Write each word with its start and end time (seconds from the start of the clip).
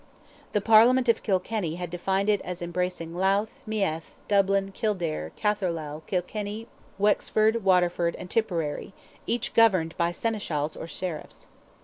The 0.53 0.61
Parliament 0.61 1.07
of 1.09 1.21
Kilkenny 1.21 1.75
had 1.75 1.91
defined 1.91 2.27
it 2.27 2.41
as 2.41 2.63
embracing 2.63 3.15
"Louth, 3.15 3.61
Meath, 3.67 4.17
Dublin, 4.27 4.71
Kildare, 4.71 5.31
Catherlough, 5.37 6.01
Kilkenny, 6.07 6.67
Wexford, 6.97 7.63
Waterford, 7.63 8.15
and 8.15 8.27
Tipperary," 8.27 8.95
each 9.27 9.53
governed 9.53 9.95
by 9.97 10.11
Seneschals 10.11 10.75
or 10.75 10.87
Sheriffs. 10.87 11.49